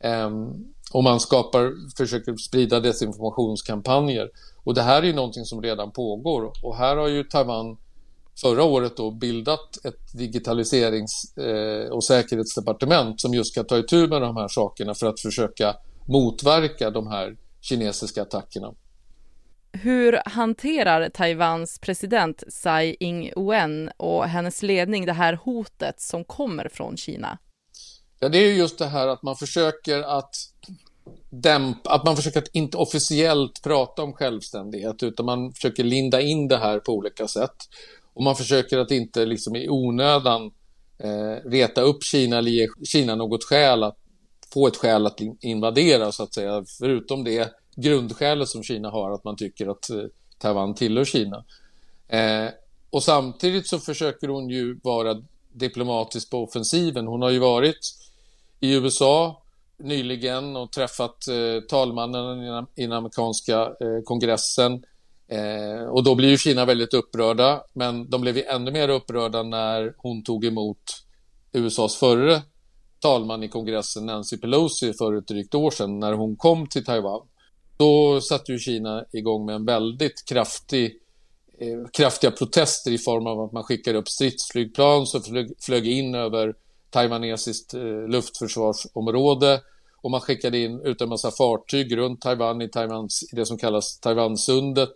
Ehm, 0.00 0.64
och 0.92 1.04
man 1.04 1.20
skapar, 1.20 1.73
försöker 1.97 2.37
sprida 2.37 2.80
desinformationskampanjer. 2.80 4.30
Och 4.64 4.75
det 4.75 4.82
här 4.82 5.02
är 5.02 5.06
ju 5.06 5.12
någonting 5.12 5.44
som 5.44 5.62
redan 5.62 5.90
pågår. 5.90 6.52
Och 6.62 6.76
här 6.76 6.97
har 6.97 7.09
ju 7.09 7.25
Taiwan 7.25 7.76
förra 8.40 8.64
året 8.64 8.97
då 8.97 9.11
bildat 9.11 9.85
ett 9.85 10.12
digitaliserings 10.12 11.37
eh, 11.37 11.90
och 11.90 12.04
säkerhetsdepartement 12.04 13.20
som 13.20 13.35
just 13.35 13.52
ska 13.52 13.64
ta 13.64 13.78
itu 13.78 14.06
med 14.09 14.23
de 14.23 14.37
här 14.37 14.49
sakerna 14.49 14.94
för 14.94 15.06
att 15.06 15.20
försöka 15.20 15.76
motverka 16.09 16.90
de 16.90 17.06
här 17.06 17.37
kinesiska 17.61 18.23
attackerna. 18.23 18.75
Hur 19.73 20.20
hanterar 20.25 21.09
Taiwans 21.09 21.78
president 21.78 22.42
Tsai 22.50 22.97
Ing-wen 23.00 23.90
och 23.97 24.25
hennes 24.25 24.62
ledning 24.62 25.06
det 25.06 25.12
här 25.12 25.32
hotet 25.44 26.00
som 26.00 26.25
kommer 26.25 26.68
från 26.68 26.97
Kina? 26.97 27.38
Ja, 28.20 28.28
det 28.28 28.38
är 28.38 28.52
just 28.52 28.78
det 28.78 28.86
här 28.86 29.08
att 29.08 29.22
man 29.22 29.36
försöker 29.36 30.02
att 30.02 30.34
dämpa, 31.30 31.90
att 31.90 32.04
man 32.04 32.16
försöker 32.16 32.38
att 32.38 32.48
inte 32.52 32.76
officiellt 32.76 33.62
prata 33.62 34.02
om 34.02 34.12
självständighet 34.12 35.02
utan 35.02 35.26
man 35.26 35.52
försöker 35.52 35.84
linda 35.84 36.20
in 36.20 36.48
det 36.48 36.56
här 36.56 36.78
på 36.78 36.92
olika 36.92 37.28
sätt. 37.28 37.56
Och 38.14 38.22
man 38.22 38.36
försöker 38.36 38.78
att 38.78 38.90
inte 38.90 39.26
liksom 39.26 39.56
i 39.56 39.68
onödan 39.68 40.50
eh, 40.98 41.50
reta 41.50 41.80
upp 41.80 42.04
Kina 42.04 42.38
eller 42.38 42.50
ge 42.50 42.68
Kina 42.84 43.14
något 43.14 43.44
skäl 43.44 43.82
att 43.82 43.96
få 44.52 44.66
ett 44.66 44.76
skäl 44.76 45.06
att 45.06 45.20
invadera 45.40 46.12
så 46.12 46.22
att 46.22 46.34
säga. 46.34 46.64
Förutom 46.78 47.24
det 47.24 47.52
grundskälet 47.76 48.48
som 48.48 48.62
Kina 48.62 48.90
har 48.90 49.10
att 49.10 49.24
man 49.24 49.36
tycker 49.36 49.66
att 49.66 49.90
eh, 49.90 50.04
Taiwan 50.38 50.74
tillhör 50.74 51.04
Kina. 51.04 51.44
Eh, 52.08 52.48
och 52.90 53.02
samtidigt 53.02 53.68
så 53.68 53.78
försöker 53.78 54.28
hon 54.28 54.50
ju 54.50 54.80
vara 54.82 55.22
diplomatisk 55.52 56.30
på 56.30 56.44
offensiven. 56.44 57.06
Hon 57.06 57.22
har 57.22 57.30
ju 57.30 57.38
varit 57.38 57.78
i 58.61 58.75
USA 58.75 59.43
nyligen 59.79 60.57
och 60.57 60.73
träffat 60.73 61.29
eh, 61.29 61.61
talmannen 61.69 62.67
i 62.75 62.83
den 62.83 62.93
amerikanska 62.93 63.61
eh, 63.62 64.02
kongressen. 64.05 64.85
Eh, 65.29 65.85
och 65.90 66.05
då 66.05 66.14
blir 66.14 66.29
ju 66.29 66.38
Kina 66.38 66.64
väldigt 66.64 66.95
upprörda, 66.95 67.64
men 67.73 68.11
de 68.11 68.21
blev 68.21 68.37
ju 68.37 68.43
ännu 68.43 68.71
mer 68.71 68.88
upprörda 68.88 69.43
när 69.43 69.95
hon 69.97 70.23
tog 70.23 70.45
emot 70.45 70.83
USAs 71.52 71.97
förre 71.97 72.43
talman 73.00 73.43
i 73.43 73.49
kongressen 73.49 74.07
Nancy 74.07 74.37
Pelosi 74.37 74.93
för 74.93 75.17
ett 75.17 75.29
drygt 75.29 75.55
år 75.55 75.71
sedan 75.71 75.99
när 75.99 76.12
hon 76.12 76.37
kom 76.37 76.67
till 76.67 76.85
Taiwan. 76.85 77.26
Då 77.76 78.21
satte 78.21 78.52
ju 78.52 78.59
Kina 78.59 79.05
igång 79.12 79.47
med 79.47 79.55
en 79.55 79.64
väldigt 79.64 80.25
kraftig 80.29 80.97
eh, 81.59 81.90
kraftiga 81.93 82.31
protester 82.31 82.90
i 82.90 82.99
form 82.99 83.26
av 83.26 83.40
att 83.40 83.52
man 83.52 83.62
skickade 83.62 83.99
upp 83.99 84.09
stridsflygplan 84.09 85.07
som 85.07 85.23
flög, 85.23 85.52
flög 85.61 85.87
in 85.87 86.14
över 86.14 86.55
taiwanesiskt 86.90 87.75
eh, 87.75 88.09
luftförsvarsområde. 88.09 89.61
Och 90.02 90.11
man 90.11 90.20
skickade 90.20 90.59
in 90.59 90.80
ut 90.80 91.00
en 91.00 91.09
massa 91.09 91.30
fartyg 91.30 91.97
runt 91.97 92.20
Taiwan 92.20 92.62
i, 92.62 92.68
Taiwans, 92.68 93.32
i 93.32 93.37
det 93.37 93.47
som 93.47 93.59
kallas 93.59 93.99
Taiwansundet. 93.99 94.92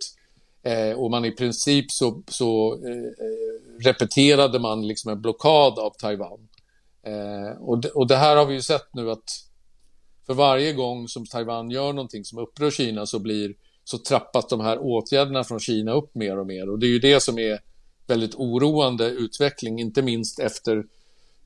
Eh, 0.63 0.99
och 0.99 1.11
man 1.11 1.25
i 1.25 1.31
princip 1.31 1.91
så, 1.91 2.23
så 2.29 2.75
eh, 2.75 3.85
repeterade 3.85 4.59
man 4.59 4.87
liksom 4.87 5.11
en 5.11 5.21
blockad 5.21 5.79
av 5.79 5.91
Taiwan. 5.99 6.49
Eh, 7.03 7.61
och, 7.61 7.79
det, 7.79 7.91
och 7.91 8.07
det 8.07 8.17
här 8.17 8.37
har 8.37 8.47
vi 8.47 8.55
ju 8.55 8.63
sett 8.63 8.95
nu 8.95 9.11
att 9.11 9.45
för 10.27 10.35
varje 10.35 10.73
gång 10.73 11.09
som 11.09 11.27
Taiwan 11.27 11.71
gör 11.71 11.93
någonting 11.93 12.25
som 12.25 12.39
upprör 12.39 12.71
Kina 12.71 13.07
så 13.07 13.19
blir 13.19 13.55
så 13.85 13.99
trappas 13.99 14.49
de 14.49 14.61
här 14.61 14.79
åtgärderna 14.79 15.45
från 15.45 15.61
Kina 15.61 15.93
upp 15.93 16.15
mer 16.15 16.39
och 16.39 16.47
mer. 16.47 16.71
Och 16.71 16.79
det 16.79 16.87
är 16.87 16.91
ju 16.91 16.99
det 16.99 17.21
som 17.21 17.39
är 17.39 17.61
väldigt 18.07 18.35
oroande 18.35 19.11
utveckling, 19.11 19.81
inte 19.81 20.03
minst 20.03 20.39
efter 20.39 20.85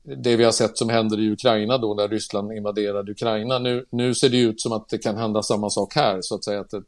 det 0.03 0.35
vi 0.35 0.43
har 0.43 0.51
sett 0.51 0.77
som 0.77 0.89
händer 0.89 1.19
i 1.19 1.31
Ukraina 1.31 1.77
då 1.77 1.93
när 1.93 2.07
Ryssland 2.07 2.51
invaderade 2.51 3.11
Ukraina. 3.11 3.59
Nu, 3.59 3.85
nu 3.89 4.15
ser 4.15 4.29
det 4.29 4.39
ut 4.39 4.61
som 4.61 4.71
att 4.71 4.89
det 4.89 4.97
kan 4.97 5.17
hända 5.17 5.43
samma 5.43 5.69
sak 5.69 5.95
här 5.95 6.19
så 6.21 6.35
att 6.35 6.43
säga 6.43 6.59
att 6.59 6.69
det, 6.69 6.83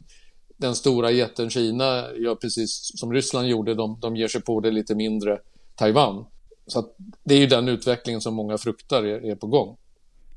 den 0.57 0.75
stora 0.75 1.11
jätten 1.11 1.49
Kina 1.49 2.13
gör 2.13 2.35
precis 2.35 2.91
som 2.99 3.13
Ryssland 3.13 3.47
gjorde, 3.47 3.75
de, 3.75 3.99
de 4.01 4.15
ger 4.15 4.27
sig 4.27 4.41
på 4.41 4.59
det 4.59 4.71
lite 4.71 4.95
mindre 4.95 5.39
Taiwan. 5.75 6.25
så 6.67 6.85
det 7.23 7.35
är 7.35 7.39
ju 7.39 7.47
den 7.47 7.67
utvecklingen 7.67 8.21
som 8.21 8.33
många 8.33 8.57
fruktar 8.57 9.03
är, 9.03 9.25
är 9.31 9.35
på 9.35 9.47
gång. 9.47 9.77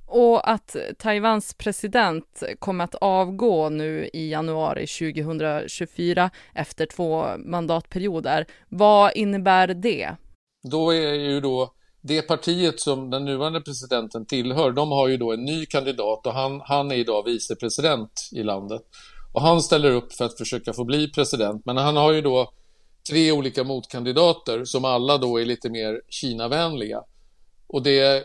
Och 0.06 0.50
att 0.50 0.76
Taiwans 0.98 1.54
president 1.54 2.42
kommer 2.58 2.84
att 2.84 2.94
avgå 2.94 3.68
nu 3.68 4.10
i 4.12 4.30
januari 4.30 4.86
2024 4.86 6.30
efter 6.54 6.86
två 6.86 7.24
mandatperioder. 7.38 8.46
Vad 8.68 9.12
innebär 9.14 9.66
det? 9.66 10.10
Då 10.62 10.90
är 10.90 11.14
ju 11.14 11.40
då 11.40 11.74
det 12.06 12.22
partiet 12.22 12.80
som 12.80 13.10
den 13.10 13.24
nuvarande 13.24 13.60
presidenten 13.60 14.26
tillhör, 14.26 14.72
de 14.72 14.92
har 14.92 15.08
ju 15.08 15.16
då 15.16 15.32
en 15.32 15.44
ny 15.44 15.66
kandidat 15.66 16.26
och 16.26 16.32
han, 16.32 16.60
han 16.64 16.90
är 16.90 16.94
idag 16.94 17.24
vicepresident 17.24 18.28
i 18.32 18.42
landet. 18.42 18.82
Och 19.32 19.42
han 19.42 19.62
ställer 19.62 19.90
upp 19.90 20.12
för 20.12 20.24
att 20.24 20.38
försöka 20.38 20.72
få 20.72 20.84
bli 20.84 21.08
president, 21.08 21.62
men 21.64 21.76
han 21.76 21.96
har 21.96 22.12
ju 22.12 22.20
då 22.20 22.52
tre 23.10 23.32
olika 23.32 23.64
motkandidater 23.64 24.64
som 24.64 24.84
alla 24.84 25.18
då 25.18 25.40
är 25.40 25.44
lite 25.44 25.70
mer 25.70 26.02
Kina-vänliga. 26.08 27.02
Och 27.66 27.82
det, 27.82 28.24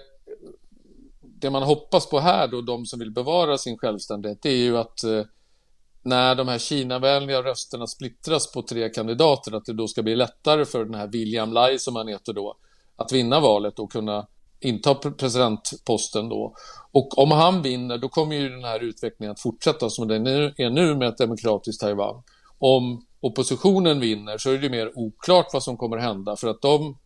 det 1.21 1.49
man 1.49 1.63
hoppas 1.63 2.09
på 2.09 2.19
här 2.19 2.47
då, 2.47 2.61
de 2.61 2.85
som 2.85 2.99
vill 2.99 3.11
bevara 3.11 3.57
sin 3.57 3.77
självständighet, 3.77 4.41
det 4.41 4.49
är 4.49 4.63
ju 4.63 4.77
att 4.77 5.03
eh, 5.03 5.23
när 6.01 6.35
de 6.35 6.47
här 6.47 6.59
Kina-vänliga 6.59 7.43
rösterna 7.43 7.87
splittras 7.87 8.51
på 8.51 8.61
tre 8.61 8.89
kandidater, 8.89 9.55
att 9.55 9.65
det 9.65 9.73
då 9.73 9.87
ska 9.87 10.03
bli 10.03 10.15
lättare 10.15 10.65
för 10.65 10.85
den 10.85 10.95
här 10.95 11.07
William 11.07 11.53
Lai 11.53 11.79
som 11.79 11.95
han 11.95 12.07
heter 12.07 12.33
då, 12.33 12.57
att 12.99 13.11
vinna 13.11 13.39
valet 13.39 13.79
och 13.79 13.91
kunna 13.91 14.27
inta 14.59 14.95
presidentposten 14.95 16.29
då. 16.29 16.55
Och 16.91 17.17
om 17.17 17.31
han 17.31 17.61
vinner, 17.61 17.97
då 17.97 18.09
kommer 18.09 18.35
ju 18.35 18.49
den 18.49 18.63
här 18.63 18.79
utvecklingen 18.79 19.31
att 19.31 19.39
fortsätta 19.39 19.89
som 19.89 20.07
den 20.07 20.27
är 20.27 20.69
nu 20.69 20.95
med 20.95 21.07
ett 21.07 21.17
demokratiskt 21.17 21.81
Taiwan. 21.81 22.23
Om 22.57 23.05
oppositionen 23.19 23.99
vinner 23.99 24.37
så 24.37 24.51
är 24.51 24.57
det 24.57 24.69
mer 24.69 24.97
oklart 24.97 25.47
vad 25.53 25.63
som 25.63 25.77
kommer 25.77 25.97
hända 25.97 26.35
för 26.35 26.47
att 26.47 26.61
de 26.61 26.97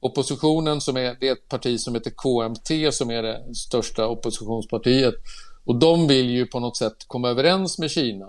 oppositionen 0.00 0.80
som 0.80 0.96
är, 0.96 1.16
det 1.20 1.28
är 1.28 1.32
ett 1.32 1.48
parti 1.48 1.80
som 1.80 1.94
heter 1.94 2.10
KMT 2.10 2.94
som 2.94 3.10
är 3.10 3.22
det 3.22 3.54
största 3.54 4.06
oppositionspartiet 4.06 5.14
och 5.64 5.78
de 5.78 6.08
vill 6.08 6.30
ju 6.30 6.46
på 6.46 6.60
något 6.60 6.76
sätt 6.76 6.96
komma 7.06 7.28
överens 7.28 7.78
med 7.78 7.90
Kina. 7.90 8.26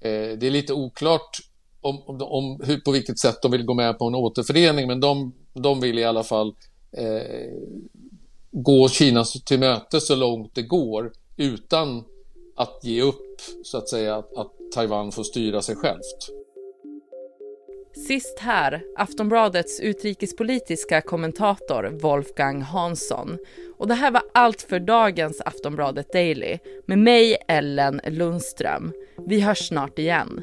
Eh, 0.00 0.38
det 0.38 0.46
är 0.46 0.50
lite 0.50 0.72
oklart 0.72 1.38
om, 1.80 2.02
om, 2.06 2.22
om 2.22 2.60
hur, 2.64 2.80
på 2.80 2.90
vilket 2.90 3.18
sätt 3.18 3.42
de 3.42 3.50
vill 3.50 3.64
gå 3.64 3.74
med 3.74 3.98
på 3.98 4.06
en 4.06 4.14
återförening 4.14 4.86
men 4.86 5.00
de, 5.00 5.34
de 5.62 5.80
vill 5.80 5.98
i 5.98 6.04
alla 6.04 6.22
fall 6.22 6.54
eh, 6.92 7.52
gå 8.50 8.88
Kina 8.88 9.24
till 9.24 9.58
möte 9.58 10.00
så 10.00 10.16
långt 10.16 10.54
det 10.54 10.62
går 10.62 11.12
utan 11.36 12.04
att 12.56 12.80
ge 12.82 13.02
upp 13.02 13.40
så 13.64 13.78
att 13.78 13.88
säga 13.88 14.16
att, 14.16 14.36
att 14.36 14.52
Taiwan 14.74 15.12
får 15.12 15.22
styra 15.22 15.62
sig 15.62 15.76
självt. 15.76 16.38
Sist 18.06 18.38
här, 18.38 18.82
Aftonbladets 18.96 19.80
utrikespolitiska 19.80 21.00
kommentator 21.00 21.98
Wolfgang 22.02 22.62
Hansson. 22.62 23.38
Och 23.76 23.88
det 23.88 23.94
här 23.94 24.10
var 24.10 24.22
allt 24.34 24.62
för 24.62 24.80
dagens 24.80 25.40
Aftonbladet 25.40 26.12
Daily 26.12 26.58
med 26.86 26.98
mig, 26.98 27.36
Ellen 27.48 28.00
Lundström. 28.06 28.92
Vi 29.26 29.40
hörs 29.40 29.68
snart 29.68 29.98
igen. 29.98 30.42